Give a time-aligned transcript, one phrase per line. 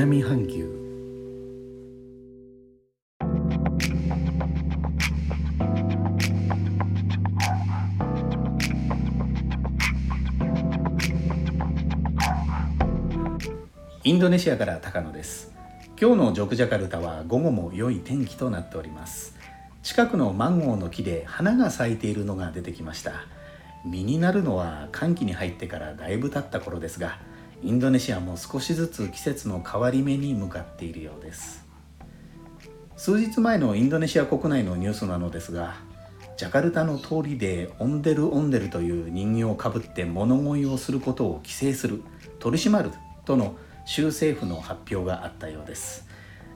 [0.00, 0.64] 南半球。
[14.02, 15.52] インドネシアから高野です。
[16.00, 19.36] 今日のジョクジャカルタは午後も良い天気となっております。
[19.82, 23.12] 近くのマンゴーの木で花が咲いているのが出てきました。
[23.84, 27.18] 実になるのは寒気に入ってからだいぶ経った頃ですが
[27.62, 31.66] インドネシアも少しずつ季節の変わり目に向かっているようです。
[32.96, 35.76] 数日前のインドネシア国内のニュースなのですが
[36.36, 42.02] ジャカルタの通りでオンデルオンデルという人形をかぶって物乞いをすることを規制する
[42.38, 42.90] 取り締まる
[43.26, 46.06] との州政府の発表があったようです。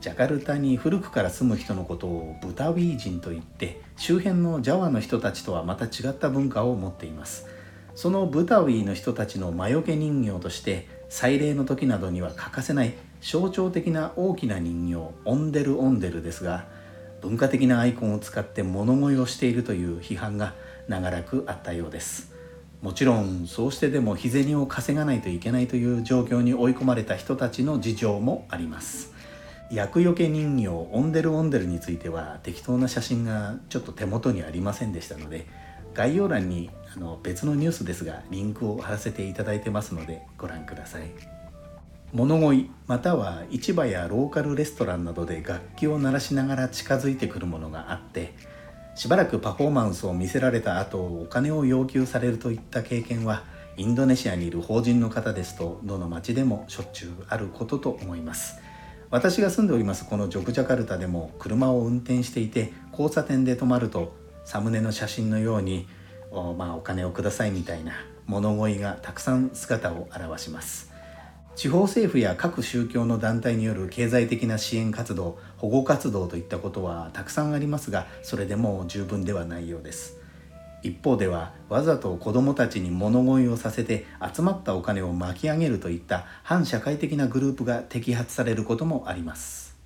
[0.00, 7.46] ジャカルタに古くから住む人のことをブタウィー人といって周辺のジャワの人たちとはまた違った文化を持っています。
[7.94, 16.66] そのブタウィの人たちの魔除け人形として祭礼の時などには欠かせない象徴的な大きな人形オンデルオンデルですが
[17.20, 20.54] 文化的なアイコンを使って物乞いをしているという批判が
[20.86, 22.32] 長らくあったようです。
[22.80, 29.12] もちろんそうしてでも日銭を稼がないといけないという状況に追い込まれた人たちの事情もあります。
[29.72, 35.46] 厄除け人形オンデルオンデルについては適当な写真がちょっと手元にありませんでしたので
[35.98, 41.10] 概要欄にあの別のニュースですがリンクを貼らせていただいてますのでご覧ください。
[42.12, 48.32] 物乞いまたは市場やローカルレストランなどで楽器を鳴らしながら近づいてくるものがあって
[48.94, 53.42] しばらくパフォーマンスを見せられた後お金を要求されるといった経験は
[53.76, 58.56] インドネシアにいる法人の方ですとどの町でもしょっちゅうあることと思います。
[59.10, 65.86] 私が住んでおりますこのジョクジャカルタでも車を運転していて交差点で止まるとサムネの写真のように
[66.30, 67.92] お,、まあ、お金をくださいみたいな
[68.24, 70.90] 物乞いがたくさん姿を現します。
[71.54, 80.16] 地方政府や各宗教の団体による経済的な支援活動保護活動といったことはたくさんありますがそれでも十分ではないようです。
[80.82, 89.77] 一方ではわざと子どもたちに物乞いをさせて集まったお金を巻き上げるといった反社会的なグループが摘発されることもあります。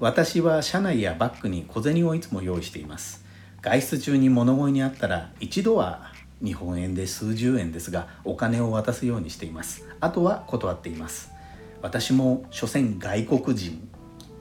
[0.00, 3.24] 私は車内やバッグに小銭をいつも用意しています。
[3.60, 9.84] 外出中に物乞いにあったら一度は日本円で数十円ですがお金を渡すようにしています。
[9.98, 11.32] あとは断っています。
[11.82, 13.88] 私も所詮外国人。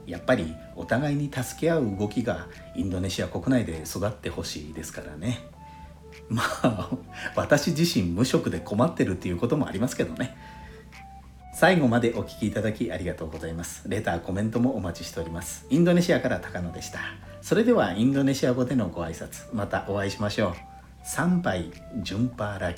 [0.05, 5.39] やっぱりお互いに助け合う動きがインドネシア国内で育ってほしいですからね。
[6.29, 6.89] まあ
[7.35, 10.37] 私自身無職で困ってるっていうこともありますけどね。
[11.59, 13.89] 最後までお聴きいただきありがとうございます。
[13.89, 15.65] レターコメントもお待ちしております。
[15.71, 16.99] インドネシアから高野でした。
[17.41, 20.53] それではインドネシア語でのご挨拶またお会いしましょう。
[21.03, 21.71] 参拝
[22.03, 22.77] 順パーラギ。